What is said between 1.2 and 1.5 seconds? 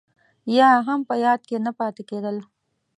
ياد